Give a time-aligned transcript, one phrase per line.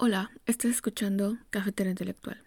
[0.00, 2.40] Hola, estás escuchando Cafetera Intelectual.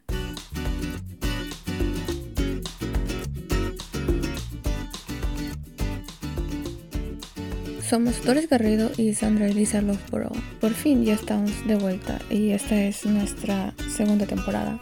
[7.89, 10.31] Somos Doris Garrido y Sandra Elisa Loughborough.
[10.61, 14.79] Por fin ya estamos de vuelta y esta es nuestra segunda temporada.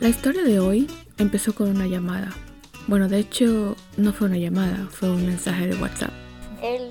[0.00, 0.88] La historia de hoy
[1.18, 2.34] empezó con una llamada.
[2.88, 6.10] Bueno, de hecho no fue una llamada, fue un mensaje de WhatsApp.
[6.62, 6.90] El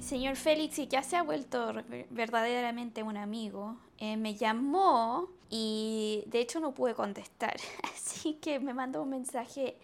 [0.00, 1.74] señor Félix, ya se ha vuelto
[2.10, 7.56] verdaderamente un amigo, eh, me llamó y de hecho no pude contestar,
[7.92, 9.76] así que me mandó un mensaje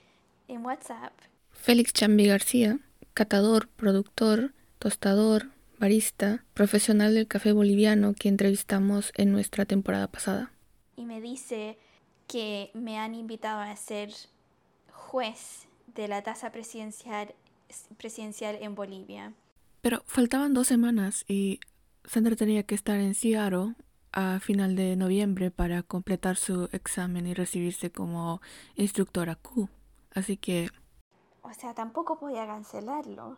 [0.47, 1.13] en WhatsApp.
[1.51, 2.79] Félix Chambi García,
[3.13, 5.49] catador, productor, tostador,
[5.81, 10.53] barista, profesional del café boliviano que entrevistamos en nuestra temporada pasada.
[10.97, 11.79] Y me dice
[12.29, 14.13] que me han invitado a ser
[15.13, 17.35] juez de la tasa presidencial,
[17.99, 19.35] presidencial en Bolivia.
[19.83, 21.61] Pero faltaban dos semanas y
[22.07, 23.75] Sandra tenía que estar en Seattle
[24.13, 28.41] a final de noviembre para completar su examen y recibirse como
[28.75, 29.69] instructora Q.
[30.15, 30.71] Así que...
[31.43, 33.37] O sea, tampoco podía cancelarlo.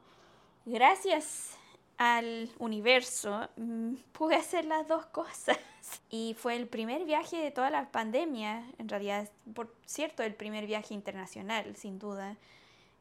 [0.66, 1.58] Gracias
[1.96, 5.58] al universo mm, pude hacer las dos cosas.
[6.08, 10.66] Y fue el primer viaje de toda la pandemia, en realidad, por cierto, el primer
[10.66, 12.38] viaje internacional, sin duda.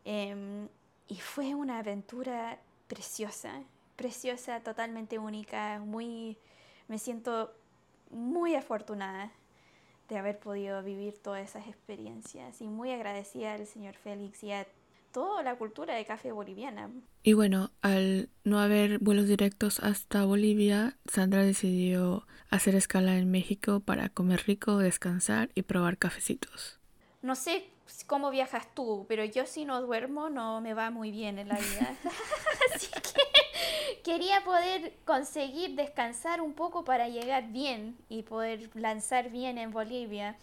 [0.04, 0.68] Em,
[1.08, 3.62] y fue una aventura preciosa,
[3.96, 6.38] preciosa, totalmente única, muy...
[6.90, 7.54] Me siento
[8.10, 9.32] muy afortunada
[10.10, 14.68] de haber podido vivir todas esas experiencias y muy agradecida al señor Félix y a
[15.14, 16.90] toda la cultura de café boliviana.
[17.22, 23.80] Y bueno, al no haber vuelos directos hasta Bolivia, Sandra decidió hacer escala en México
[23.80, 26.80] para comer rico, descansar y probar cafecitos.
[27.22, 27.64] No sé
[28.08, 31.56] cómo viajas tú, pero yo si no duermo no me va muy bien en la
[31.58, 31.96] vida.
[32.76, 39.58] Así que quería poder conseguir descansar un poco para llegar bien y poder lanzar bien
[39.58, 40.36] en Bolivia.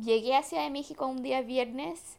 [0.00, 2.16] Llegué a Ciudad de México un día viernes,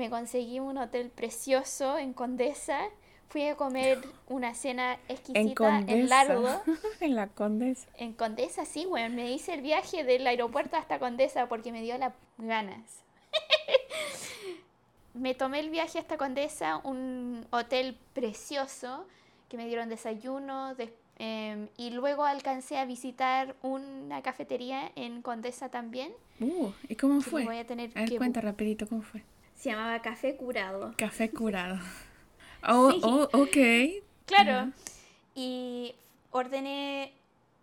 [0.00, 2.80] me conseguí un hotel precioso en Condesa.
[3.28, 6.48] Fui a comer una cena exquisita en, en Largo.
[7.00, 7.86] en la Condesa.
[7.98, 9.14] En Condesa, sí, bueno.
[9.14, 13.04] Me hice el viaje del aeropuerto hasta Condesa porque me dio las ganas.
[15.14, 19.06] me tomé el viaje hasta Condesa, un hotel precioso,
[19.50, 20.74] que me dieron desayuno,
[21.18, 26.10] em, y luego alcancé a visitar una cafetería en Condesa también.
[26.40, 27.44] Uh, ¿y cómo fue?
[27.44, 28.16] Voy a tener que...
[28.16, 29.22] cuenta rapidito cómo fue.
[29.60, 30.94] Se llamaba Café Curado.
[30.96, 31.78] Café Curado.
[32.66, 34.02] Oh, oh ok.
[34.24, 34.72] Claro.
[35.34, 35.94] Y
[36.30, 37.12] ordené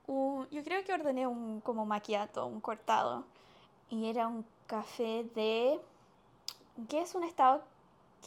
[0.06, 3.26] un, yo creo que ordené un como maquiato, un cortado.
[3.90, 5.80] Y era un café de
[6.88, 7.64] ¿Qué es un estado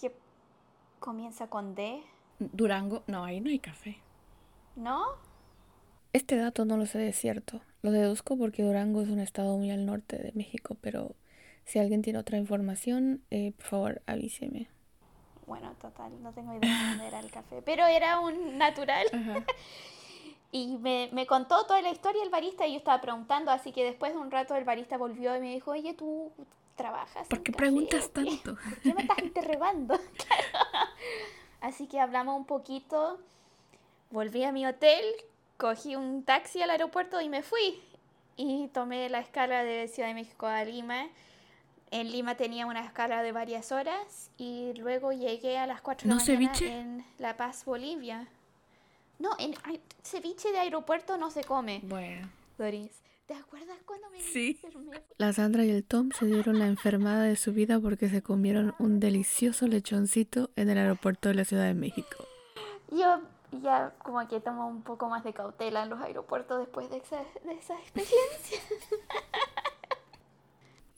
[0.00, 0.12] que
[0.98, 2.02] comienza con D?
[2.40, 3.98] Durango, no, ahí no hay café.
[4.74, 5.04] ¿No?
[6.12, 7.60] Este dato no lo sé de cierto.
[7.82, 11.14] Lo deduzco porque Durango es un estado muy al norte de México, pero
[11.70, 14.68] si alguien tiene otra información, eh, por favor avíseme.
[15.46, 19.06] Bueno, total, no tengo idea de dónde era el café, pero era un natural.
[20.52, 23.84] y me, me, contó toda la historia el barista y yo estaba preguntando, así que
[23.84, 26.32] después de un rato el barista volvió y me dijo, oye, tú
[26.74, 27.28] trabajas.
[27.28, 28.56] ¿Por qué preguntas tanto?
[28.56, 29.96] ¿Por qué me estás interrogando?
[31.60, 33.20] Así que hablamos un poquito,
[34.10, 35.04] volví a mi hotel,
[35.56, 37.80] cogí un taxi al aeropuerto y me fui.
[38.36, 41.06] Y tomé la escala de Ciudad de México a Lima.
[41.90, 46.14] En Lima tenía una escala de varias horas y luego llegué a las 4 de
[46.14, 48.28] la mañana en La Paz, Bolivia.
[49.18, 49.54] No, en
[50.02, 51.80] ceviche de aeropuerto no se come.
[51.82, 52.28] Bueno.
[52.58, 53.02] Doris.
[53.26, 54.60] ¿Te acuerdas cuando me sí.
[55.16, 58.74] La Sandra y el Tom se dieron la enfermada de su vida porque se comieron
[58.78, 62.24] un delicioso lechoncito en el aeropuerto de la Ciudad de México.
[62.90, 63.20] Yo
[63.62, 67.18] ya como que tomo un poco más de cautela en los aeropuertos después de esa,
[67.44, 68.60] de esa experiencia.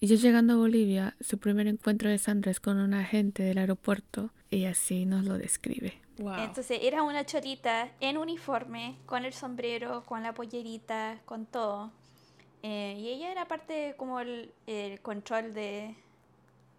[0.02, 3.56] y yo llegando a Bolivia, su primer encuentro de Sandra es con un agente del
[3.58, 5.94] aeropuerto y así nos lo describe.
[6.18, 11.92] Entonces era una chorita en uniforme, con el sombrero, con la pollerita, con todo.
[12.65, 14.53] Eh, y ella era parte como el,
[15.03, 15.94] control de,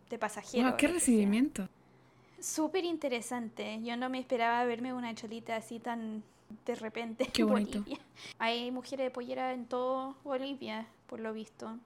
[0.09, 0.73] de pasajeros.
[0.73, 1.69] ¡Qué recibimiento!
[2.41, 3.79] Súper interesante.
[3.83, 6.23] Yo no me esperaba verme una cholita así tan
[6.65, 7.85] de repente Qué bonito.
[8.37, 11.79] Hay mujeres de pollera en todo Bolivia, por lo visto.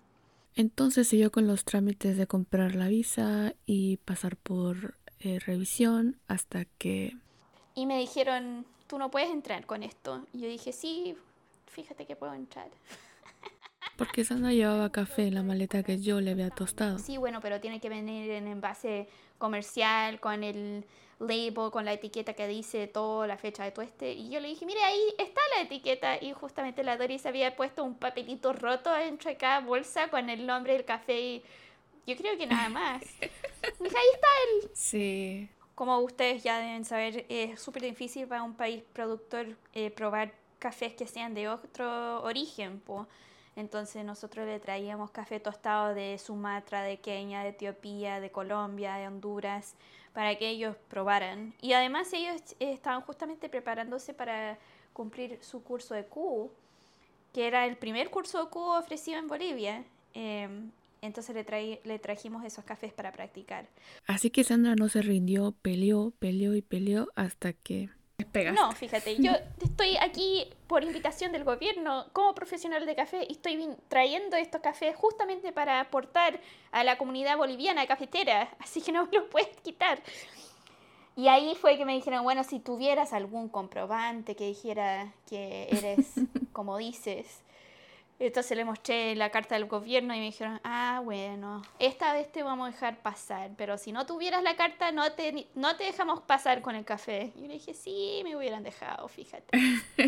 [0.58, 6.66] Entonces siguió con los trámites de comprar la visa y pasar por eh, revisión hasta
[6.66, 7.16] que...
[7.76, 10.26] Y me dijeron, tú no puedes entrar con esto.
[10.34, 11.16] Y yo dije, sí,
[11.68, 12.70] fíjate que puedo entrar.
[13.98, 16.98] Porque Sandra llevaba café en la maleta que yo le había tostado.
[16.98, 19.08] Sí, bueno, pero tiene que venir en envase
[19.38, 20.86] comercial con el
[21.20, 24.14] label, con la etiqueta que dice todo, la fecha de tueste.
[24.14, 26.22] Y yo le dije, mire, ahí está la etiqueta.
[26.22, 30.74] Y justamente la Doris había puesto un papelito roto entre cada bolsa con el nombre
[30.74, 31.44] del café y
[32.06, 33.02] yo creo que nada más.
[33.80, 34.70] dije, ahí está el...
[34.74, 35.50] Sí.
[35.76, 40.94] Como ustedes ya deben saber, es súper difícil para un país productor eh, probar cafés
[40.94, 42.80] que sean de otro origen.
[42.80, 43.08] Po.
[43.58, 49.08] Entonces nosotros le traíamos café tostado de Sumatra, de Kenia, de Etiopía, de Colombia, de
[49.08, 49.76] Honduras,
[50.18, 51.54] para que ellos probaran.
[51.62, 54.58] Y además ellos estaban justamente preparándose para
[54.92, 56.50] cumplir su curso de Q,
[57.36, 59.84] que era el primer curso de Q ofrecido en Bolivia.
[60.16, 60.72] Em,
[61.04, 63.68] entonces le, le trajimos esos cafés para practicar.
[64.08, 67.92] Así que Sandra no se rindió, peleó, peleó y peleó hasta que
[68.46, 69.32] no, fíjate, yo
[69.62, 74.96] estoy aquí por invitación del gobierno como profesional de café y estoy trayendo estos cafés
[74.96, 76.40] justamente para aportar
[76.72, 80.02] a la comunidad boliviana cafetera, así que no me los puedes quitar.
[81.16, 86.14] Y ahí fue que me dijeron, bueno, si tuvieras algún comprobante que dijera que eres
[86.54, 87.42] como dices,
[88.20, 92.42] entonces le mostré la carta del gobierno y me dijeron, ah, bueno, esta vez te
[92.42, 96.22] vamos a dejar pasar, pero si no tuvieras la carta no te, no te dejamos
[96.22, 97.32] pasar con el café.
[97.36, 99.58] Y yo le dije, sí, me hubieran dejado, fíjate.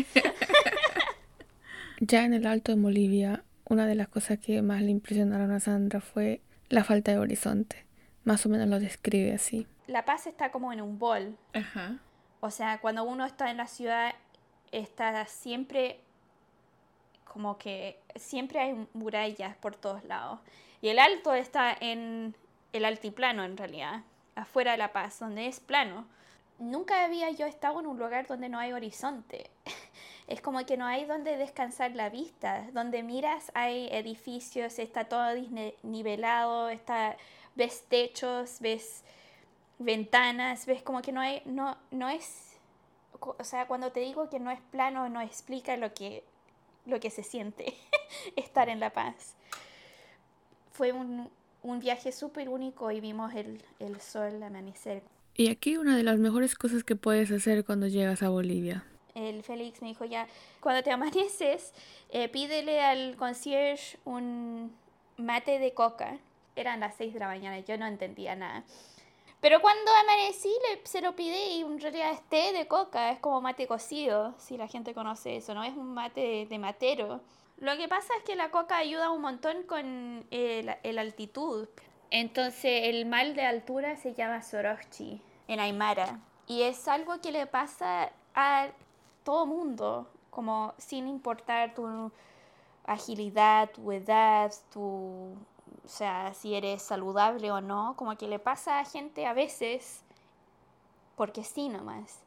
[2.00, 5.60] ya en el Alto de Bolivia, una de las cosas que más le impresionaron a
[5.60, 7.86] Sandra fue la falta de horizonte.
[8.24, 9.68] Más o menos lo describe así.
[9.86, 11.36] La paz está como en un bol.
[11.52, 11.98] Ajá.
[12.40, 14.14] O sea, cuando uno está en la ciudad,
[14.72, 16.00] está siempre
[17.32, 20.40] como que siempre hay murallas por todos lados.
[20.82, 22.34] Y el alto está en
[22.72, 24.02] el altiplano en realidad,
[24.34, 26.06] afuera de La Paz, donde es plano.
[26.58, 29.50] Nunca había yo estado en un lugar donde no hay horizonte.
[30.26, 32.68] Es como que no hay donde descansar la vista.
[32.72, 35.34] Donde miras hay edificios, está todo
[35.82, 37.16] nivelado, está,
[37.56, 39.02] ves techos, ves
[39.80, 42.60] ventanas, ves como que no hay, no, no es,
[43.20, 46.22] o sea, cuando te digo que no es plano, no explica lo que
[46.86, 47.74] lo que se siente
[48.36, 49.34] estar en La Paz.
[50.72, 51.30] Fue un,
[51.80, 55.02] viaje súper único y vimos el, el sol amanecer.
[55.34, 58.84] Y aquí una de las mejores cosas que puedes hacer cuando llegas a Bolivia.
[59.14, 60.26] El Félix me dijo ya,
[60.60, 61.72] cuando te amaneces,
[62.10, 64.72] eh, pídele al concierge un
[65.16, 66.18] mate de coca.
[66.56, 68.64] Eran las 6 de la mañana, yo no entendía nada.
[69.40, 73.18] Pero cuando amanecí le, se lo pide y en realidad es té de coca, es
[73.20, 75.64] como mate cocido, si la gente conoce eso, ¿no?
[75.64, 77.20] Es un mate de, matero.
[77.56, 81.68] Lo que pasa es que la coca ayuda un montón con el, el altitud.
[82.10, 86.20] Entonces el mal de altura se llama Sorochi en Aymara.
[86.46, 88.68] Y es algo que le pasa a
[89.24, 92.10] todo mundo, como sin importar tu
[92.84, 95.34] agilidad, tu edad, tu
[95.84, 100.02] o sea, si eres saludable o no, como que le pasa a gente a veces
[101.16, 102.20] porque sí nomás.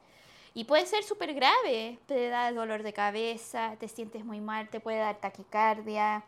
[0.53, 4.79] Y puede ser súper grave, te da dolor de cabeza, te sientes muy mal, te
[4.79, 6.23] puede dar taquicardia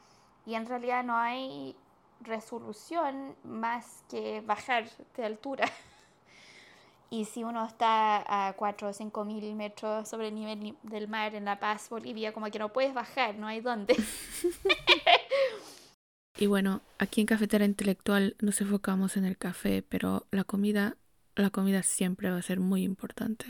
[0.46, 1.76] y en realidad no hay
[2.22, 5.72] resolución más que bajar de altura.
[7.12, 11.36] Y si uno está a 4 o 5 mil metros sobre el nivel del mar
[11.36, 13.96] en La Paz, Bolivia, como que no puedes bajar, no hay dónde.
[16.38, 20.98] Y bueno, aquí en Cafetera Intelectual nos enfocamos en el café, pero la comida,
[21.36, 23.46] la comida siempre va a ser muy importante.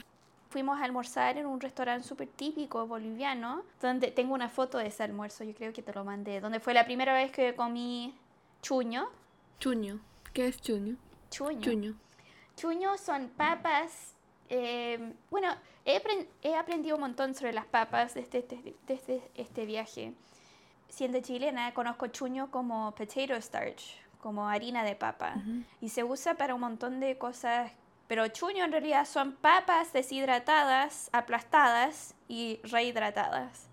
[0.49, 5.03] Fuimos a almorzar en un restaurante súper típico boliviano, donde tengo una foto de ese
[5.03, 8.13] almuerzo, yo creo que te lo mandé, donde fue la primera vez que comí
[8.61, 9.09] chuño.
[9.59, 9.99] Chuño,
[10.31, 10.95] ¿qué es chuño?
[11.31, 11.61] Chuño.
[11.61, 11.95] Chuño,
[12.55, 14.15] chuño son papas
[14.49, 15.49] eh, bueno,
[15.85, 16.01] he,
[16.43, 20.13] he, aprendido un montón sobre las papas desde este, desde este viaje
[20.95, 25.35] siendo chilena, conozco chuño como potato starch, como harina de papa.
[25.81, 27.71] Y se usa para un montón de cosas.
[28.07, 33.67] Pero chuño en realidad son papas deshidratadas, aplastadas y rehidratadas.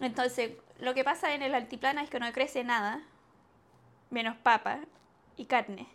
[0.00, 3.00] Entonces, lo que pasa en el altiplano es que no crece nada,
[4.10, 4.80] menos papa
[5.36, 5.86] y carne.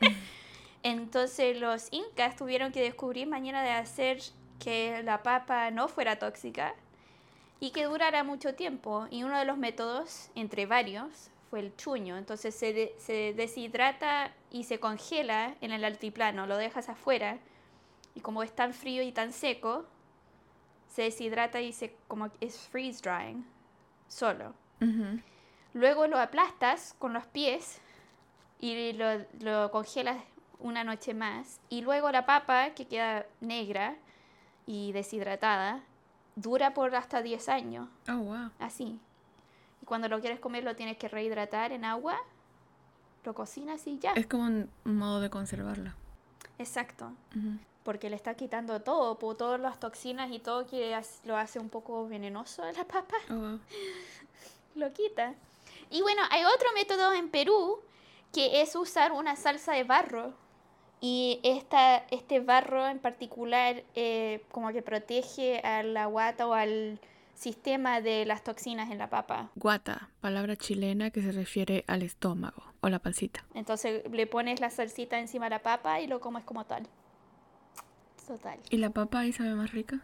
[0.82, 4.18] Entonces, los incas tuvieron que descubrir manera de hacer
[4.58, 6.74] que la papa no fuera tóxica
[7.60, 9.06] y que durara mucho tiempo.
[9.10, 12.16] Y uno de los métodos, entre varios, fue el chuño.
[12.16, 17.38] Entonces se, se deshidrata y se congela en el altiplano, lo dejas afuera
[18.14, 19.84] y como es tan frío y tan seco,
[20.88, 23.44] se deshidrata y se como es freeze drying
[24.08, 24.54] solo.
[25.74, 27.80] Luego lo aplastas con los pies
[28.58, 30.16] y lo, lo congelas
[30.58, 31.60] una noche más.
[31.68, 33.96] Y luego la papa, que queda negra
[34.66, 35.82] y deshidratada,
[36.36, 37.88] dura por hasta 10 años.
[38.08, 38.50] Oh, wow.
[38.60, 39.00] Así.
[39.82, 42.18] Y cuando lo quieres comer lo tienes que rehidratar en agua,
[43.24, 44.12] lo cocinas y ya.
[44.12, 45.96] Es como un modo de conservarla.
[46.58, 47.12] Exacto.
[47.82, 51.68] Porque le está quitando todo, por todas las toxinas y todo que lo hace un
[51.68, 53.16] poco venenoso a la papa.
[53.30, 53.58] Oh.
[54.76, 55.34] lo quita.
[55.90, 57.80] Y bueno, hay otro método en Perú
[58.32, 60.34] que es usar una salsa de barro.
[61.08, 66.98] Y esta, este barro en particular eh, como que protege a la guata o al
[67.32, 69.52] sistema de las toxinas en la papa.
[69.54, 73.46] Guata, palabra chilena que se refiere al estómago o la pancita.
[73.54, 76.88] Entonces le pones la salsita encima de la papa y lo comes como tal.
[78.26, 78.58] Total.
[78.70, 80.00] ¿Y la papa ahí sabe más rica?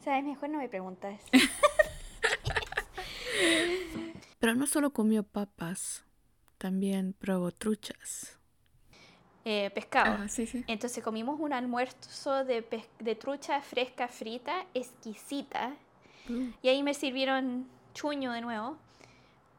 [0.00, 0.24] ¿Sabes?
[0.24, 1.22] Mejor no me preguntas.
[4.40, 6.04] Pero no solo comió papas,
[6.62, 8.38] también probó truchas.
[9.44, 10.24] Eh, pescado.
[10.68, 12.64] Entonces comimos un almuerzo de,
[13.00, 15.74] de trucha fresca frita, exquisita.
[16.28, 16.50] Mm.
[16.62, 18.76] Y ahí me sirvieron chuño de nuevo.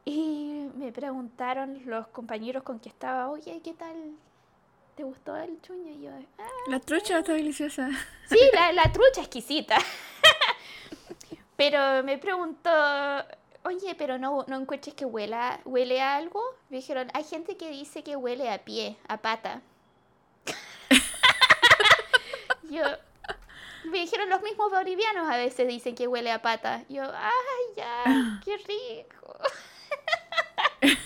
[0.06, 3.94] Y me preguntaron los compañeros con que estaba, oye, ¿qué tal?
[4.94, 5.92] ¿Te gustó el chuño?
[5.92, 7.90] Y yo, ah, la trucha está deliciosa.
[8.30, 9.76] Sí, la, la trucha exquisita.
[11.56, 12.70] pero me preguntó,
[13.64, 16.42] oye, pero no, no encuentres que huela, huele a algo.
[16.68, 19.62] Me dijeron, hay gente que dice que huele a pie, a pata.
[22.70, 22.82] Yo,
[23.84, 26.84] me dijeron los mismos bolivianos a veces dicen que huele a pata.
[26.88, 29.38] Yo, ay, ya, qué rico.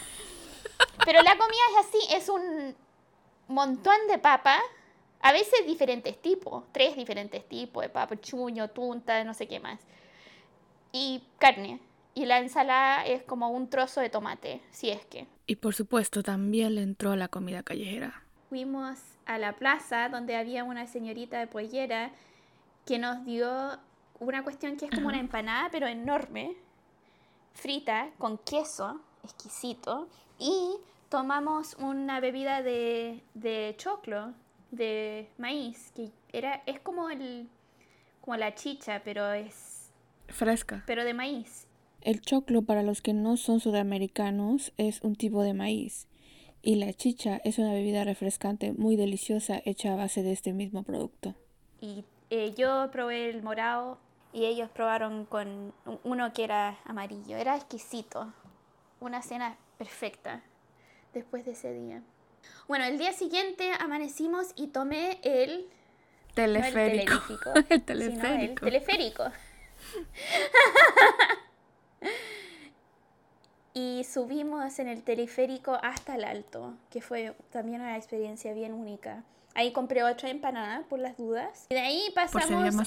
[1.05, 2.77] Pero la comida es así, es un
[3.49, 4.61] montón de papa,
[5.21, 9.81] a veces diferentes tipos, tres diferentes tipos de papa, chuño, tunta, no sé qué más.
[10.93, 11.81] Y carne.
[12.19, 15.29] Y la ensalada es como un trozo de tomate, si es que.
[15.47, 18.25] Y por supuesto también le entró la comida callejera.
[18.49, 22.11] Fuimos a la plaza donde había una señorita de pollera
[22.87, 23.79] que nos dio
[24.19, 26.57] una cuestión que es como una empanada, pero enorme,
[27.53, 30.09] frita, con queso, exquisito,
[30.41, 30.73] y
[31.11, 34.33] tomamos una bebida de, de choclo,
[34.73, 37.49] de maíz, que era, es como el
[38.23, 39.93] como la chicha, pero es
[40.27, 40.83] fresca.
[40.85, 41.68] Pero de maíz.
[42.02, 46.07] El choclo, para los que no son sudamericanos, es un tipo de maíz
[46.62, 50.83] y la chicha es una bebida refrescante muy deliciosa hecha a base de este mismo
[50.83, 51.35] producto.
[51.81, 53.99] Y eh, yo probé el morado
[54.33, 55.73] y ellos probaron con
[56.05, 57.37] uno que era amarillo.
[57.37, 58.33] Era exquisito.
[59.00, 60.43] Una cena perfecta
[61.14, 62.02] después de ese día.
[62.67, 65.67] Bueno, el día siguiente amanecimos y tomé el
[66.35, 67.14] teleférico.
[67.69, 68.67] el teleférico.
[68.67, 69.25] el teleférico.
[73.75, 79.25] y subimos en el teleférico hasta el alto, que fue también una experiencia bien única.
[79.55, 81.67] Ahí compré otra empanada por las dudas.
[81.71, 82.75] Y de ahí pasamos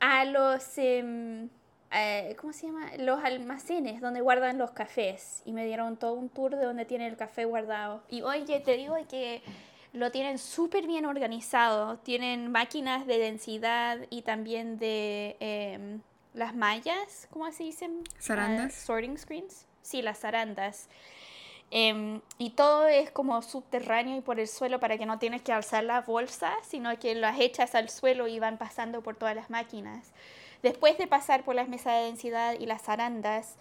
[0.00, 1.48] a los em,
[1.90, 2.90] eh, ¿cómo se llama?
[2.98, 7.06] Los almacenes donde guardan los cafés y me dieron todo un tour de donde tiene
[7.06, 8.02] el café guardado.
[8.10, 9.42] Y oye, te digo que
[9.92, 11.98] lo tienen súper bien organizado.
[11.98, 16.00] Tienen máquinas de densidad y también de em,
[16.38, 18.02] las mallas, ¿cómo se dicen?
[18.20, 18.74] Zarandas.
[18.74, 19.66] Ah, sorting screens.
[19.82, 20.88] Sí, las zarandas.
[21.70, 25.52] Em, y todo es como subterráneo y por el suelo para que no tienes que
[25.52, 29.50] alzar las bolsas, sino que las echas al suelo y van pasando por todas las
[29.50, 30.12] máquinas.
[30.62, 33.56] Después de pasar por las mesas de densidad y las zarandas.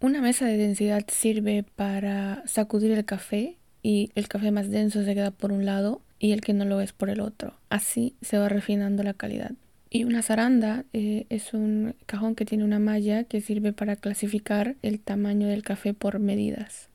[0.00, 5.14] Una mesa de densidad sirve para sacudir el café y el café más denso se
[5.14, 7.54] queda por un lado y el que no lo es por el otro.
[7.68, 9.52] Así se va refinando la calidad.
[9.92, 14.76] Y una zaranda eh, es un cajón que tiene una malla que sirve para clasificar
[14.82, 16.88] el tamaño del café por medidas.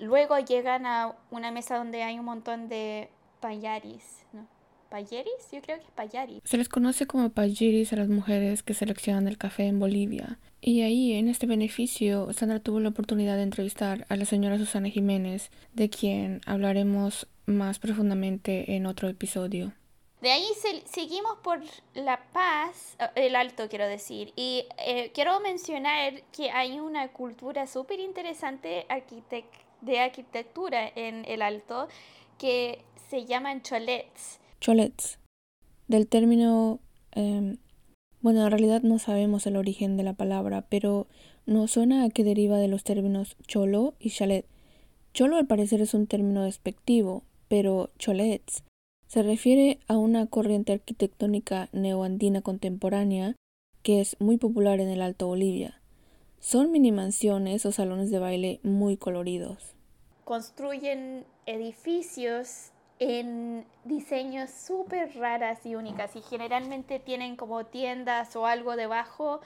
[0.00, 3.08] Luego llegan a una mesa donde hay un montón de
[3.40, 4.48] payaris, ¿no?
[4.88, 5.48] ¿Payeris?
[5.52, 6.40] Yo creo que es payaris.
[6.42, 10.40] Se les conoce como payeris a las mujeres que seleccionan el café en Bolivia.
[10.60, 14.88] Y ahí, en este beneficio, Sandra tuvo la oportunidad de entrevistar a la señora Susana
[14.88, 19.72] Jiménez, de quien hablaremos más profundamente en otro episodio.
[20.20, 20.46] De ahí
[20.84, 21.60] seguimos por
[21.94, 27.66] La Paz, eh, el Alto quiero decir, y eh, quiero mencionar que hay una cultura
[27.66, 28.86] súper interesante
[29.80, 31.88] de arquitectura en el Alto
[32.38, 34.40] que se llaman cholets.
[34.60, 35.18] Cholets.
[35.88, 36.80] Del término,
[37.12, 37.56] em,
[38.20, 41.06] bueno, en realidad no sabemos el origen de la palabra, pero
[41.46, 44.46] nos suena a que deriva de los términos cholo y chalet.
[45.14, 48.62] Cholo al parecer es un término despectivo, pero cholets
[49.10, 53.34] se refiere a una corriente arquitectónica neoandina contemporánea
[53.82, 55.80] que es muy popular en el Alto Bolivia.
[56.38, 59.74] Son mini mansiones o salones de baile muy coloridos.
[60.22, 68.76] Construyen edificios en diseños súper raras y únicas y generalmente tienen como tiendas o algo
[68.76, 69.40] debajo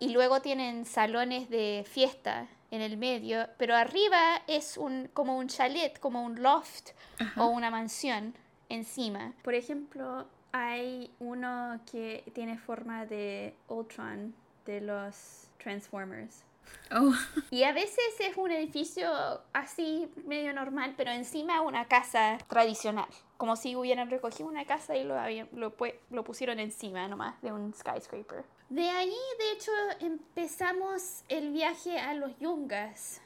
[0.00, 5.46] y luego tienen salones de fiesta en el medio, pero arriba es un, como un
[5.46, 6.88] chalet, como un loft
[7.36, 8.34] o una mansión
[8.68, 9.32] encima.
[9.42, 16.42] Por ejemplo, hay uno que tiene forma de Ultron de los Transformers.
[16.90, 17.12] Oh.
[17.50, 19.08] Y a veces es un edificio
[19.52, 23.08] así medio normal, pero encima una casa tradicional.
[23.36, 25.74] Como si hubieran recogido una casa y lo, habían, lo,
[26.10, 28.44] lo pusieron encima nomás de un skyscraper.
[28.68, 29.70] De ahí, de hecho,
[30.00, 33.20] empezamos el viaje a los Yungas,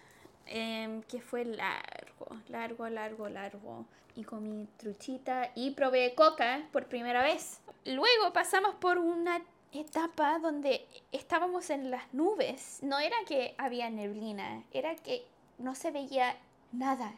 [0.51, 3.87] em, que fue largo, largo, largo, largo.
[4.17, 7.61] Y comí truchita y probé coca por primera vez.
[7.87, 9.41] Luego pasamos por una
[9.73, 12.81] etapa donde estábamos en las nubes.
[12.83, 15.25] No era que había neblina, era que
[15.59, 16.37] no se veía
[16.73, 17.15] nada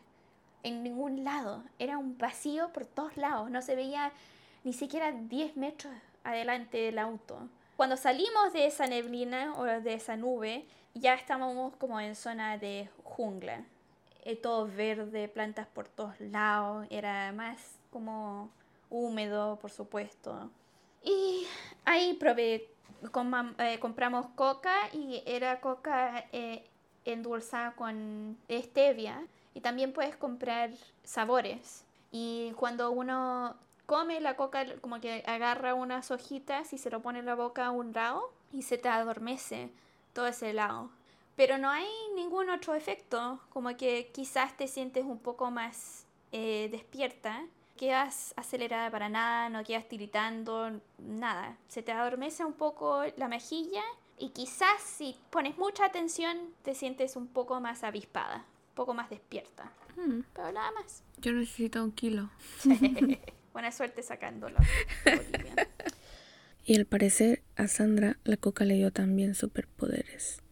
[0.63, 1.65] en ningún lado.
[1.79, 3.51] Era un vacío por todos lados.
[3.51, 4.13] No se veía
[4.65, 5.93] ni siquiera 10 metros
[6.25, 7.49] adelante del auto.
[7.83, 12.89] Cuando salimos de esa neblina o de esa nube, ya estábamos como en zona de
[13.03, 13.65] jungla.
[14.23, 18.53] Eh, todo verde, plantas por todos lados, era más como
[18.89, 20.49] húmedo, por supuesto.
[21.03, 21.45] Y
[21.85, 22.71] ahí probé,
[23.59, 26.65] eh, compramos coca y era coca eh,
[27.05, 29.27] endulzada con stevia.
[29.55, 30.71] Y también puedes comprar
[31.03, 31.85] sabores.
[32.13, 33.57] Y cuando uno
[33.93, 37.67] come la coca, como que agarra unas hojitas y se lo pone en la boca
[37.67, 39.71] a un lado y se te adormece
[40.15, 40.89] todo ese helado.
[41.37, 46.71] Pero no hay ningún otro efecto, como que quizás te sientes un poco más eh,
[46.73, 47.45] despierta,
[47.77, 51.59] quedas acelerada para nada, no quedas tiritando, nada.
[51.69, 53.83] Se te adormece un poco la mejilla
[54.17, 59.11] y quizás si pones mucha atención te sientes un poco más avispada, un poco más
[59.11, 59.71] despierta.
[59.97, 60.21] Hmm.
[60.33, 61.03] Pero nada más.
[61.19, 62.31] Yo necesito un kilo.
[63.53, 64.57] Buena suerte sacándolo.
[66.65, 70.43] y al parecer a Sandra la coca le dio también superpoderes.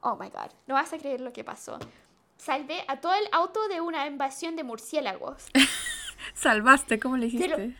[0.00, 1.78] Oh my god, no vas a creer lo que pasó.
[2.36, 5.46] Salvé a todo el auto de una invasión de murciélagos.
[6.34, 7.00] ¿Salvaste?
[7.00, 7.76] ¿Cómo le hiciste?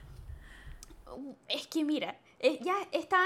[1.48, 3.18] Es que mira, eh, ya está,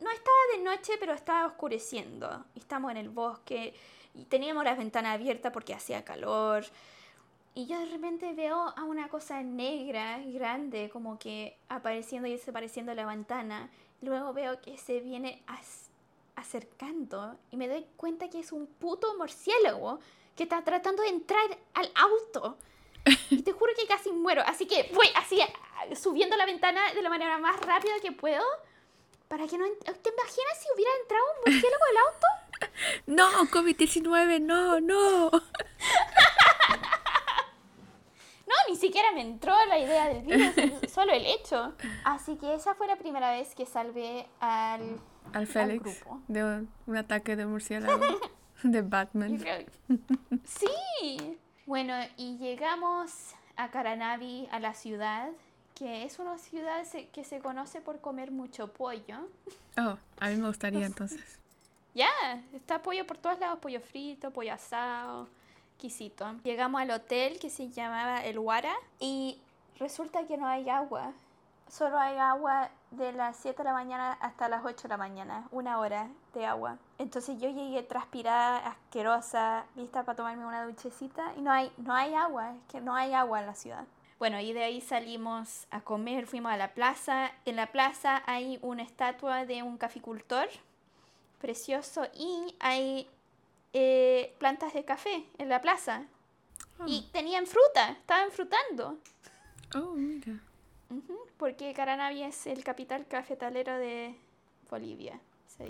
[0.00, 2.46] no estaba de noche, pero estaba oscureciendo.
[2.54, 3.74] Estamos en el bosque
[4.14, 6.64] y teníamos las ventanas abiertas porque hacía calor.
[7.56, 12.92] Y yo de repente veo a una cosa negra grande como que apareciendo y desapareciendo
[12.92, 13.70] la ventana.
[14.02, 15.42] Luego veo que se viene
[16.34, 20.00] acercando y me doy cuenta que es un puto murciélago
[20.36, 22.58] que está tratando de entrar al auto.
[23.30, 24.42] Y te juro que casi muero.
[24.44, 25.40] Así que voy así
[25.98, 28.44] subiendo la ventana de la manera más rápida que puedo.
[29.28, 29.64] Para que no...
[29.64, 32.26] ¿Te imaginas si hubiera entrado un murciélago al auto?
[33.06, 35.30] No, COVID-19, no, no.
[38.46, 41.74] No, ni siquiera me entró la idea del virus, solo el hecho.
[42.04, 45.00] Así que esa fue la primera vez que salvé al,
[45.32, 48.04] al Félix de un, ataque de murciélago
[48.62, 49.44] de Batman.
[50.44, 51.38] Sí.
[51.66, 55.30] Bueno, y llegamos a Caranavi, a la ciudad,
[55.74, 59.28] que es una ciudad que se conoce por comer mucho pollo.
[59.76, 61.40] Oh, a mí me gustaría entonces.
[61.96, 62.10] Ya,
[62.52, 65.30] está pollo por todos lados, pollo frito, pollo asado
[66.42, 69.40] Llegamos al hotel que se llamaba El Huara y
[69.78, 71.12] resulta que no hay agua.
[71.68, 75.48] Solo hay agua de las 7 de la mañana hasta las 8 de la mañana,
[75.50, 76.78] una hora de agua.
[76.98, 82.14] Entonces yo llegué transpirada, asquerosa, lista para tomarme una duchecita y no hay, no hay
[82.14, 83.84] agua, es que no hay agua en la ciudad.
[84.18, 87.32] Bueno, y de ahí salimos a comer, fuimos a la plaza.
[87.44, 90.48] En la plaza hay una estatua de un caficultor
[91.38, 93.10] precioso y hay
[93.78, 96.06] eh, plantas de café en la plaza.
[96.86, 97.10] Y ah.
[97.12, 98.98] tenían fruta, estaban frutando.
[99.74, 100.40] Oh, mira.
[101.36, 104.14] porque Caranavi es el capital cafetalero de
[104.70, 105.20] Bolivia.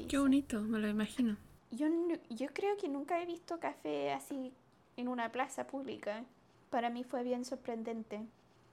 [0.09, 1.37] Qué bonito, me lo imagino.
[1.73, 1.89] Yo,
[2.31, 4.53] yo creo que nunca he visto café así
[4.97, 6.25] en una plaza pública.
[6.71, 8.25] Para mí fue bien sorprendente.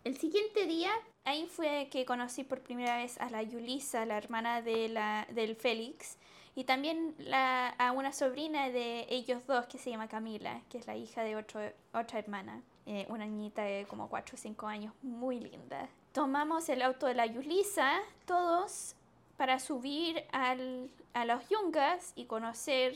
[0.04, 0.92] El siguiente día,
[1.24, 5.56] ahí fue que conocí por primera vez a la Yulisa, la hermana de la, del
[5.56, 6.18] Félix,
[6.56, 10.96] y también a una sobrina de ellos dos que se llama Camila, que es la
[10.96, 11.62] hija de otro,
[11.94, 15.90] otra hermana, eh, una niñita de como 4 o 5 años, muy linda.
[16.12, 18.96] Tomamos el auto de la Yulisa, todos,
[19.38, 22.96] para subir al, a los yungas y conocer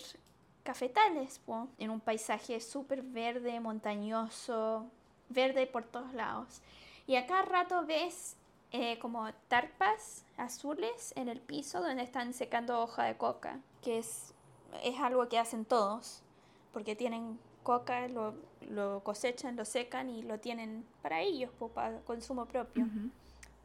[0.63, 1.41] cafetales,
[1.77, 4.85] en un paisaje súper verde, montañoso,
[5.29, 6.61] verde por todos lados.
[7.07, 8.35] Y acá rato ves
[8.71, 14.33] eh, como tarpas azules en el piso donde están secando hoja de coca, que es,
[14.83, 16.21] es algo que hacen todos,
[16.73, 18.33] porque tienen coca, lo,
[18.69, 22.87] lo cosechan, lo secan y lo tienen para ellos, para consumo propio.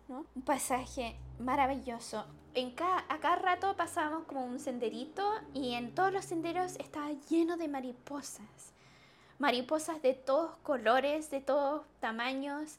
[0.09, 0.27] ¿no?
[0.35, 2.25] Un pasaje maravilloso.
[2.55, 5.23] En cada, a cada rato pasábamos como un senderito
[5.55, 8.73] y en todos los senderos estaba lleno de mariposas.
[9.39, 12.79] Mariposas de todos colores, de todos tamaños.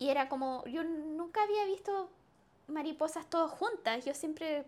[0.00, 2.10] Y era como, yo nunca había visto
[2.66, 4.04] mariposas todas juntas.
[4.04, 4.64] Yo siempre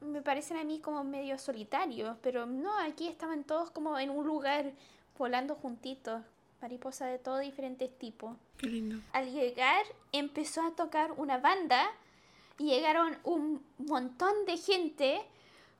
[0.00, 4.24] me parecen a mí como medio solitarios, pero no, aquí estaban todos como en un
[4.26, 4.72] lugar
[5.18, 6.22] volando juntitos,
[6.62, 8.36] mariposas de todo diferentes tipos.
[8.56, 9.00] Qué lindo.
[9.12, 11.90] Al llegar empezó a tocar una banda
[12.56, 15.20] y llegaron un montón de gente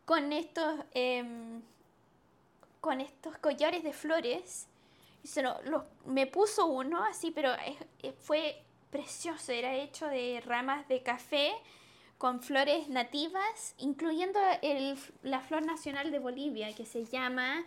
[0.04, 1.62] con estos em,
[2.80, 4.66] con estos collares de flores.
[5.22, 7.52] Y se lo- lo- me puso uno así, pero
[8.02, 9.52] eh, fue precioso.
[9.52, 11.52] Era hecho de ramas de café
[12.18, 17.64] con flores nativas, incluyendo el- la flor nacional de Bolivia, que se llama,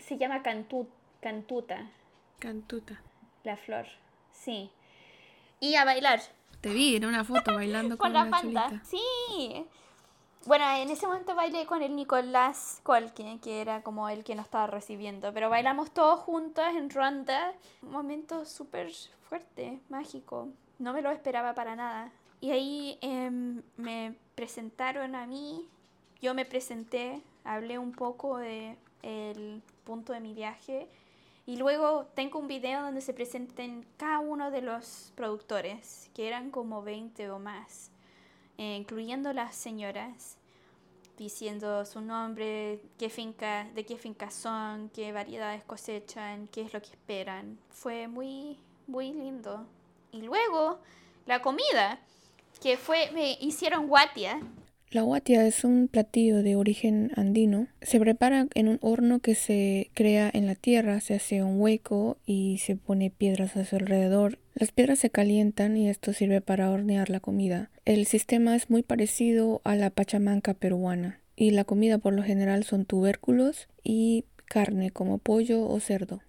[0.00, 0.88] se llama cantu-
[1.20, 1.88] cantuta,
[2.40, 3.00] Cantuta.
[3.44, 3.86] la flor.
[4.32, 4.70] Sí.
[5.60, 6.20] Y a bailar
[6.60, 8.80] Te vi en una foto bailando con, con la cholita.
[8.84, 9.64] Sí.
[10.46, 14.46] Bueno, en ese momento bailé con el Nicolás Colque, que era como el que nos
[14.46, 15.32] estaba recibiendo.
[15.32, 17.52] Pero bailamos todos juntos en ronda.
[17.82, 18.90] Un momento súper
[19.28, 20.48] fuerte, mágico.
[20.82, 22.12] No me lo esperaba para nada.
[22.40, 25.68] Y ahí em, me presentaron a mí.
[26.20, 30.88] Yo me presenté, hablé un poco de el punto de mi viaje.
[31.46, 36.50] Y luego tengo un video donde se presenten cada uno de los productores, que eran
[36.50, 37.92] como 20 o más
[38.58, 40.36] eh, incluyendo las señoras,
[41.16, 46.82] diciendo su nombre, qué finca, de qué fincas son, qué variedades cosechan, qué es lo
[46.82, 47.58] que esperan.
[47.70, 49.64] Fue muy, muy lindo.
[50.12, 50.78] Y luego
[51.26, 51.98] la comida,
[52.62, 54.40] que fue, me hicieron guatia.
[54.90, 57.68] La huatia es un platillo de origen andino.
[57.80, 62.18] Se prepara en un horno que se crea en la tierra, se hace un hueco
[62.26, 64.38] y se pone piedras a su alrededor.
[64.54, 67.70] Las piedras se calientan y esto sirve para hornear la comida.
[67.86, 72.64] El sistema es muy parecido a la pachamanca peruana y la comida por lo general
[72.64, 76.20] son tubérculos y carne como pollo o cerdo.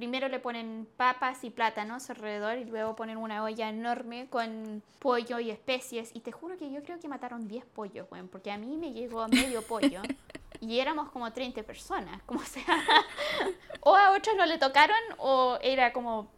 [0.00, 5.38] Primero le ponen papas y plátanos alrededor y luego ponen una olla enorme con pollo
[5.40, 6.12] y especies.
[6.14, 8.94] Y te juro que yo creo que mataron 10 pollos, weón, porque a mí me
[8.94, 10.00] llegó medio pollo.
[10.58, 12.64] Y éramos como 30 personas, como sea.
[13.82, 16.30] O a otros no le tocaron o era como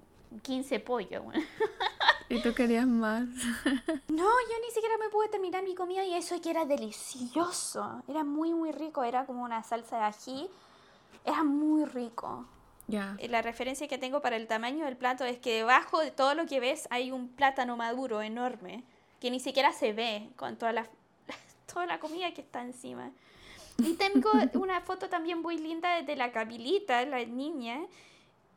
[0.43, 1.23] 15 pollos.
[2.29, 3.29] ¿Y tú querías más?
[4.09, 8.03] No, yo ni siquiera me pude terminar mi comida y eso que era delicioso.
[8.09, 9.05] Era muy, muy rico.
[9.05, 10.51] Era como una salsa de ají.
[11.25, 12.45] Era muy rico.
[12.89, 13.17] Ya.
[13.19, 16.35] Eh, La referencia que tengo para el tamaño del plato es que debajo de todo
[16.35, 18.85] lo que ves hay un plátano maduro enorme
[19.21, 20.87] que ni siquiera se ve con toda la,
[21.73, 23.11] toda la comida que está encima.
[23.79, 27.81] Y tengo una foto también muy linda de la Camilita, la niña,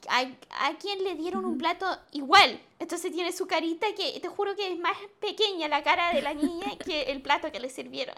[0.10, 0.22] a,
[0.68, 2.60] a quien le dieron un plato igual.
[2.80, 6.34] Entonces tiene su carita que te juro que es más pequeña la cara de la
[6.34, 8.16] niña que el plato que le sirvieron.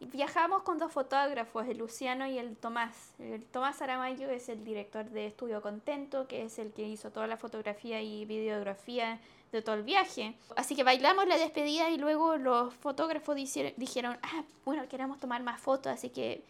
[0.00, 3.14] Viajamos con dos fotógrafos, el Luciano y el Tomás.
[3.18, 7.26] El Tomás Aramayo es el director de Estudio Contento, que es el que hizo toda
[7.26, 9.18] la fotografía y videografía
[9.52, 10.34] de todo el viaje.
[10.54, 15.60] Así que bailamos la despedida y luego los fotógrafos dijeron, ah, bueno, queremos tomar más
[15.60, 16.42] fotos, así que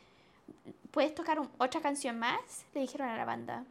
[0.90, 2.64] ¿puedes tocar otra canción más?
[2.74, 3.64] Le dijeron a la banda.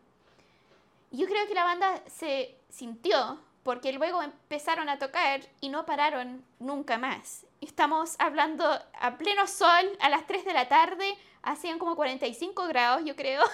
[1.11, 6.45] Yo creo que la banda se sintió porque luego empezaron a tocar y no pararon
[6.59, 7.47] nunca más.
[7.61, 13.01] Estamos hablando a pleno sol, a las 3 de la tarde, hacían como 45 grados,
[13.03, 13.41] yo creo.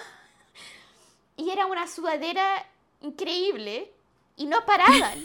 [1.34, 2.44] Y era una sudadera
[3.00, 3.90] increíble
[4.36, 5.18] y no paraban.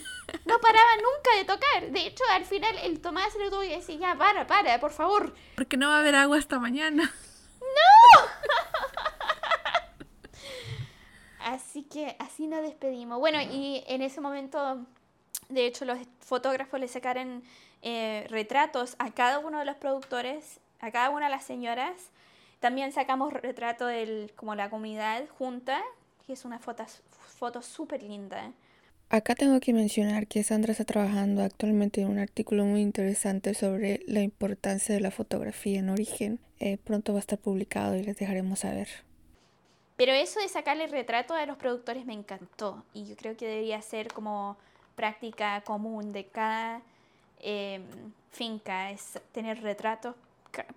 [0.46, 1.92] No paraban nunca de tocar.
[1.92, 5.36] De hecho, al final el Tomás le tuvo que decir, ya, para, para, por favor.
[5.56, 7.14] Porque no va a haber agua hasta mañana.
[11.48, 13.20] Así que así nos despedimos.
[13.20, 14.86] Bueno, y en ese momento,
[15.48, 17.42] de hecho, los fotógrafos le sacaron
[17.82, 22.10] eh, retratos a cada uno de los productores, a cada una de las señoras.
[22.60, 25.82] También sacamos retrato de como la comunidad junta,
[26.26, 28.52] que es una foto, foto súper linda.
[29.08, 34.02] Acá tengo que mencionar que Sandra está trabajando actualmente en un artículo muy interesante sobre
[34.06, 36.40] la importancia de la fotografía en origen.
[36.60, 39.07] Eh, pronto va a estar publicado y les dejaremos saber.
[39.98, 43.82] Pero eso de sacarle retrato a los productores me encantó y yo creo que debería
[43.82, 44.56] ser como
[44.96, 46.82] práctica común de cada
[47.40, 47.82] eh,
[48.32, 50.16] finca, es tener retratos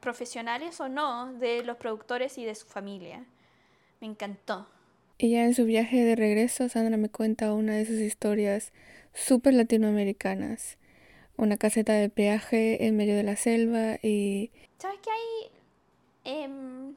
[0.01, 3.25] profesionales o no de los productores y de su familia.
[4.01, 4.67] Me encantó.
[5.19, 8.73] Y ya en su viaje de regreso, Sandra me cuenta una de sus historias
[9.13, 10.79] súper latinoamericanas.
[11.37, 16.95] Una caseta de peaje en medio de la selva y ¿Sabes que hay, em,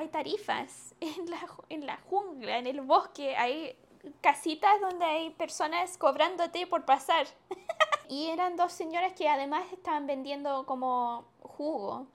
[0.00, 3.36] hay tarifas en la, en la jungla, en el bosque?
[3.36, 3.76] Hay
[4.20, 7.26] casitas donde hay personas cobrándote por pasar.
[8.08, 12.06] y eran dos señoras que además estaban vendiendo como jugo.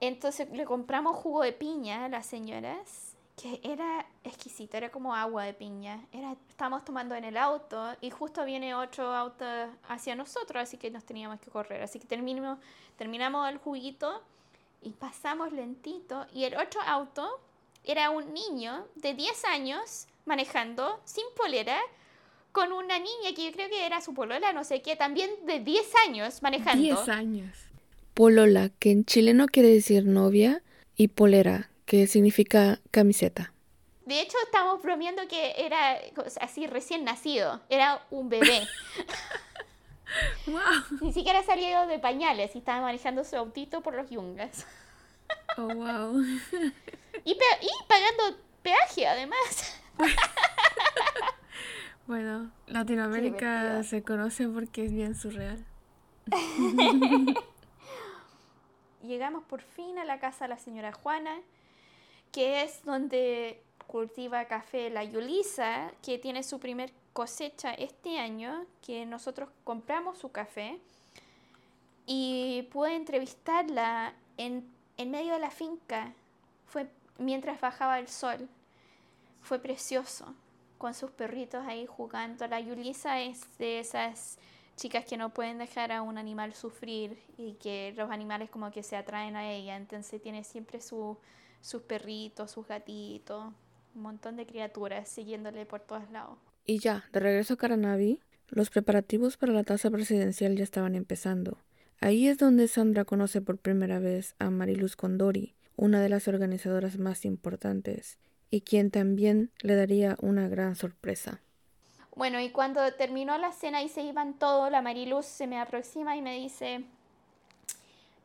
[0.00, 5.44] Entonces le compramos jugo de piña a las señoras, que era exquisito, era como agua
[5.44, 6.06] de piña.
[6.12, 9.44] Era, estábamos tomando en el auto y justo viene otro auto
[9.88, 11.82] hacia nosotros, así que nos teníamos que correr.
[11.82, 12.58] Así que terminamos,
[12.96, 14.22] terminamos el juguito
[14.82, 17.40] y pasamos lentito y el otro auto
[17.84, 21.78] era un niño de 10 años manejando sin polera
[22.52, 25.60] con una niña que yo creo que era su polola, no sé qué, también de
[25.60, 26.82] 10 años manejando.
[26.82, 27.56] 10 años.
[28.14, 30.62] Polola, que en chileno quiere decir novia,
[30.96, 33.52] y polera, que significa camiseta.
[34.04, 36.00] De hecho, estamos bromeando que era
[36.40, 38.66] así recién nacido, era un bebé.
[40.46, 40.98] wow.
[41.00, 44.66] Ni siquiera salido de pañales y estaba manejando su autito por los yungas.
[45.56, 46.22] oh, wow.
[47.24, 49.80] y, y pagando peaje, además.
[52.08, 55.62] Bueno, Latinoamérica se conoce porque es bien surreal.
[59.02, 61.38] Llegamos por fin a la casa de la señora Juana,
[62.32, 69.04] que es donde cultiva café la Yulisa, que tiene su primer cosecha este año, que
[69.04, 70.78] nosotros compramos su café
[72.06, 74.64] y pude entrevistarla en,
[74.96, 76.12] en medio de la finca,
[76.68, 78.48] fue mientras bajaba el sol.
[79.42, 80.32] Fue precioso
[80.78, 82.46] con sus perritos ahí jugando.
[82.46, 84.38] La Yulisa es de esas
[84.76, 88.84] chicas que no pueden dejar a un animal sufrir y que los animales como que
[88.84, 89.74] se atraen a ella.
[89.74, 91.18] Entonces tiene siempre su,
[91.62, 93.52] sus perritos, sus gatitos,
[93.96, 96.38] un montón de criaturas siguiéndole por todos lados.
[96.70, 101.56] Y ya, de regreso a Caranavi, los preparativos para la tasa presidencial ya estaban empezando.
[101.98, 106.98] Ahí es donde Sandra conoce por primera vez a Mariluz Condori, una de las organizadoras
[106.98, 108.18] más importantes,
[108.50, 111.40] y quien también le daría una gran sorpresa.
[112.14, 116.18] Bueno, y cuando terminó la cena y se iban todos, la Mariluz se me aproxima
[116.18, 116.84] y me dice,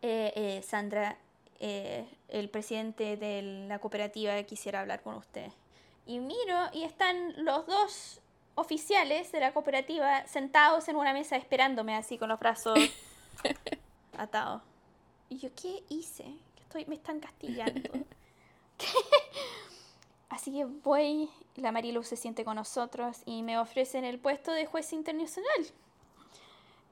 [0.01, 1.15] eh, eh, Sandra,
[1.61, 5.47] eh, el presidente de la cooperativa quisiera hablar con usted.
[6.05, 8.19] Y miro y están los dos
[8.55, 12.77] oficiales de la cooperativa sentados en una mesa esperándome así con los brazos
[14.17, 14.61] atados.
[15.29, 16.25] Y yo, ¿qué hice?
[16.61, 17.89] Estoy, me están castigando.
[20.29, 24.65] Así que voy, la Marilu se siente con nosotros y me ofrecen el puesto de
[24.65, 25.67] juez internacional.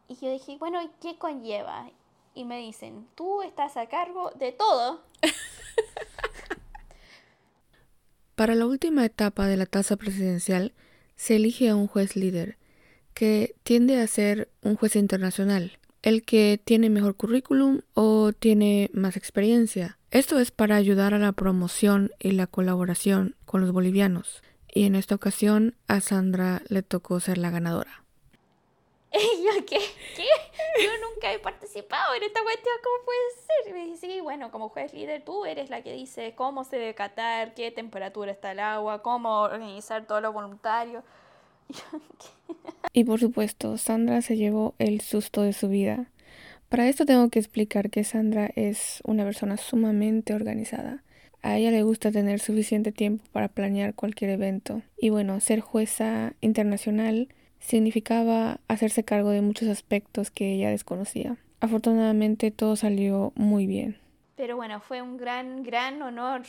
[0.07, 1.89] Y yo dije, bueno, ¿y qué conlleva?
[2.35, 5.01] Y me dicen, tú estás a cargo de todo.
[8.35, 10.73] Para la última etapa de la tasa presidencial
[11.21, 12.57] se elige a un juez líder,
[13.13, 19.17] que tiende a ser un juez internacional, el que tiene mejor currículum o tiene más
[19.17, 19.99] experiencia.
[20.09, 24.41] Esto es para ayudar a la promoción y la colaboración con los bolivianos.
[24.67, 28.00] Y en esta ocasión a Sandra le tocó ser la ganadora.
[29.43, 29.79] ¿Yo qué?
[30.15, 30.27] ¿Qué?
[30.83, 33.69] Yo nunca he participado en esta cuestión, ¿cómo puede ser?
[33.69, 36.77] Y me dice, sí, bueno, como juez líder tú eres la que dice cómo se
[36.77, 41.03] debe catar, qué temperatura está el agua, cómo organizar todo lo voluntario.
[42.93, 46.07] Y por supuesto, Sandra se llevó el susto de su vida.
[46.67, 51.01] Para esto tengo que explicar que Sandra es una persona sumamente organizada.
[51.41, 54.81] A ella le gusta tener suficiente tiempo para planear cualquier evento.
[54.97, 57.29] Y bueno, ser jueza internacional
[57.61, 61.37] significaba hacerse cargo de muchos aspectos que ella desconocía.
[61.61, 63.97] Afortunadamente todo salió muy bien.
[64.35, 66.41] Pero bueno, fue un gran, gran honor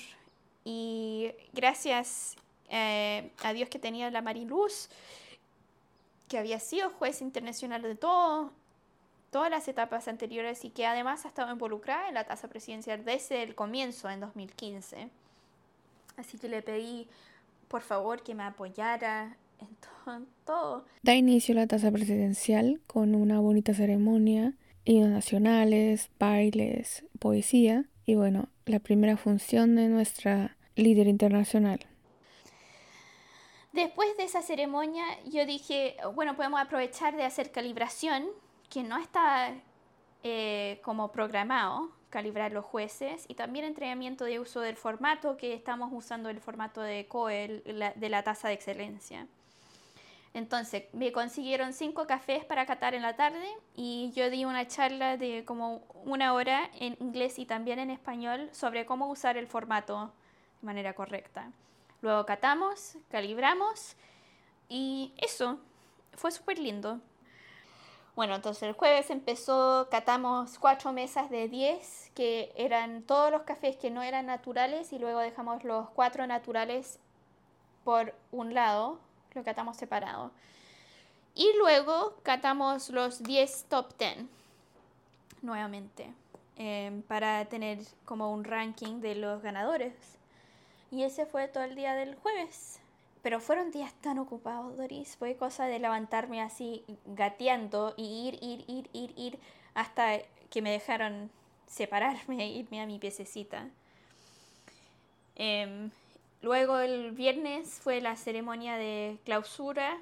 [0.64, 2.37] y gracias
[2.70, 4.88] eh, a Dios que tenía la Mariluz,
[6.29, 8.51] que había sido juez internacional de todo,
[9.31, 13.42] todas las etapas anteriores y que además ha estado involucrada en la tasa presidencial desde
[13.42, 15.11] el comienzo, en 2015.
[16.16, 17.09] Así que le pedí,
[17.68, 19.37] por favor, que me apoyara
[20.07, 20.85] en todo.
[21.03, 28.48] Da inicio la tasa presidencial con una bonita ceremonia, himnos nacionales, bailes, poesía y bueno,
[28.66, 31.81] la primera función de nuestra líder internacional.
[33.72, 38.27] Después de esa ceremonia, yo dije, bueno, podemos aprovechar de hacer calibración,
[38.68, 39.55] que no está
[40.22, 45.90] eh, como programado, calibrar los jueces, y también entrenamiento de uso del formato, que estamos
[45.92, 47.62] usando el formato de COEL,
[47.96, 49.27] de la tasa de excelencia.
[50.35, 55.16] Entonces, me consiguieron cinco cafés para catar en la tarde y yo di una charla
[55.18, 60.12] de como una hora en inglés y también en español sobre cómo usar el formato
[60.61, 61.53] de manera correcta.
[62.01, 63.97] Luego catamos, calibramos
[64.68, 65.59] y eso
[66.14, 67.01] fue súper lindo.
[68.14, 73.77] Bueno, entonces el jueves empezó, catamos cuatro mesas de 10 que eran todos los cafés
[73.77, 76.99] que no eran naturales y luego dejamos los cuatro naturales
[77.85, 78.99] por un lado,
[79.35, 80.31] lo catamos separado.
[81.35, 84.18] Y luego catamos los 10 top 10
[85.40, 86.12] nuevamente
[86.57, 89.95] em, para tener como un ranking de los ganadores.
[90.90, 92.81] Y ese fue todo el día del jueves.
[93.23, 95.16] Pero fueron días tan ocupados, Doris.
[95.16, 99.38] Fue cosa de levantarme así gateando y ir, ir, ir, ir, ir
[99.75, 100.18] hasta
[100.51, 101.31] que me dejaron
[101.66, 103.68] separarme e irme a mi piececita.
[105.37, 105.90] Em,
[106.43, 109.99] luego el viernes fue la ceremonia de clausura.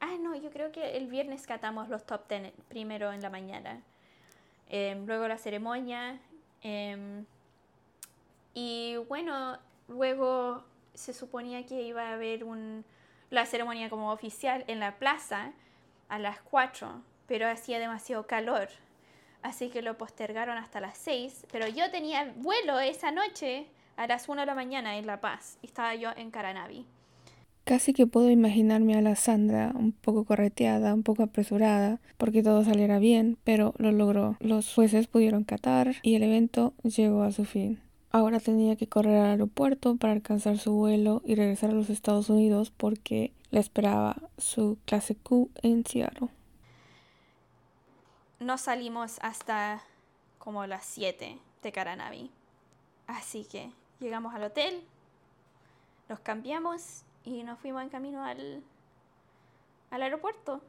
[0.00, 3.82] Ah, no, yo creo que el viernes catamos los top ten primero en la mañana.
[4.68, 6.18] Em, luego la ceremonia.
[6.62, 7.24] Em,
[8.54, 12.84] y bueno, luego se suponía que iba a haber un,
[13.30, 15.52] la ceremonia como oficial en la plaza
[16.08, 18.68] a las 4, pero hacía demasiado calor.
[19.42, 21.46] Así que lo postergaron hasta las 6.
[21.52, 25.58] Pero yo tenía vuelo esa noche a las 1 de la mañana en La Paz.
[25.62, 26.86] Y estaba yo en Caranavi.
[27.64, 32.62] Casi que puedo imaginarme a la Sandra un poco correteada, un poco apresurada, porque todo
[32.62, 34.36] saliera bien, pero lo logró.
[34.40, 37.80] Los jueces pudieron catar y el evento llegó a su fin.
[38.10, 42.28] Ahora tenía que correr al aeropuerto para alcanzar su vuelo y regresar a los Estados
[42.28, 46.28] Unidos porque le esperaba su clase Q en Seattle.
[48.40, 49.82] No salimos hasta
[50.38, 52.30] como las 7 de Caranavi.
[53.06, 54.82] Así que llegamos al hotel,
[56.08, 58.62] nos cambiamos y nos fuimos en camino al,
[59.90, 60.60] al aeropuerto.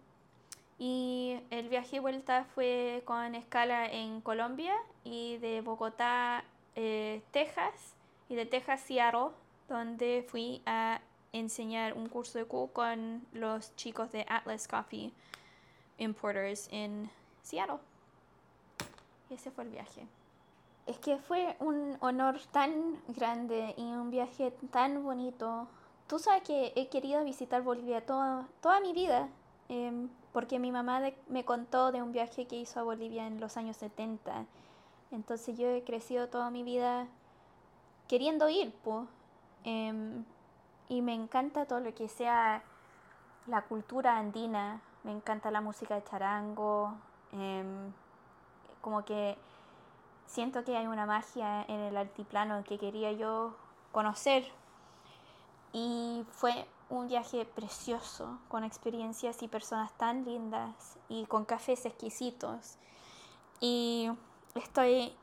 [0.78, 6.44] Y el viaje de vuelta fue con escala en Colombia y de Bogotá
[6.76, 7.96] eh, Texas
[8.28, 9.30] y de Texas Seattle,
[9.70, 11.00] donde fui a
[11.32, 15.14] enseñar un curso de Q con los chicos de Atlas Coffee
[15.98, 17.10] Importers en
[17.42, 17.80] Seattle.
[19.30, 20.08] Y ese fue el viaje.
[20.86, 25.68] Es que fue un honor tan grande y un viaje tan bonito.
[26.08, 29.28] Tú sabes que he querido visitar Bolivia toda, toda mi vida,
[29.70, 33.58] em, porque mi mamá me contó de un viaje que hizo a Bolivia en los
[33.58, 34.46] años 70
[35.12, 37.08] entonces yo he crecido toda mi vida
[38.08, 39.08] queriendo ir, pues.
[40.88, 42.62] y me encanta todo lo que sea
[43.48, 46.94] la cultura andina, me encanta la música de charango,
[47.32, 47.92] em,
[48.82, 49.38] como que
[50.26, 53.56] siento que hay una magia en el altiplano que quería yo
[53.92, 54.46] conocer.
[55.74, 62.78] Y fue un viaje precioso, con experiencias y personas tan lindas y con cafés exquisitos.
[63.60, 64.10] Y
[64.54, 65.14] estoy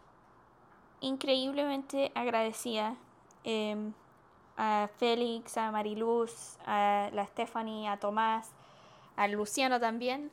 [1.00, 2.96] increíblemente agradecida
[3.44, 3.92] em,
[4.56, 8.50] a Félix, a Mariluz, a la Stephanie, a Tomás,
[9.16, 10.30] a Luciano también,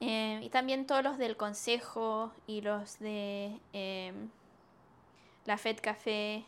[0.00, 4.28] em, y también todos los del consejo y los de em,
[5.44, 6.44] la Fed Café,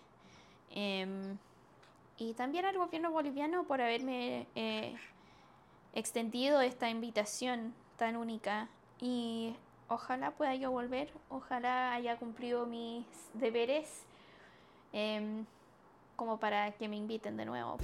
[2.20, 4.94] y también al gobierno boliviano por haberme eh,
[5.94, 8.68] extendido esta invitación tan única.
[9.00, 9.54] Y
[9.88, 14.04] ojalá pueda yo volver, ojalá haya cumplido mis deberes
[16.16, 17.78] como para que me inviten de nuevo.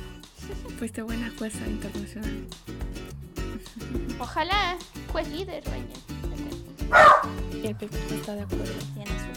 [0.79, 2.47] Fuiste buena jueza internacional.
[4.19, 4.77] Ojalá,
[5.13, 5.63] juez líder.
[7.63, 8.65] Y el Pepe está de acuerdo.
[8.95, 9.37] Tiene su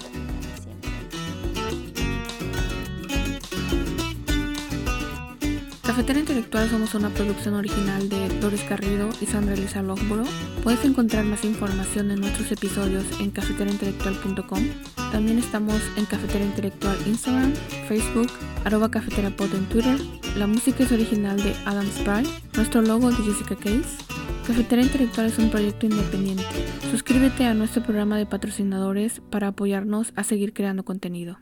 [5.89, 10.23] Cafetera Intelectual somos una producción original de Doris Carrido y Sandra Elisa Logboro.
[10.63, 14.63] Puedes encontrar más información en nuestros episodios en cafeteraintelectual.com.
[15.11, 17.53] También estamos en Cafetera Intelectual Instagram,
[17.87, 18.29] Facebook,
[18.65, 19.99] arroba cafeterapod en Twitter.
[20.37, 22.23] La música es original de Adam Spry,
[22.53, 24.18] nuestro logo de Jessica Case.
[24.49, 26.43] Cafetera Intelectual es un proyecto independiente.
[26.89, 31.37] Suscríbete a nuestro programa de patrocinadores para apoyarnos a seguir creando contenido.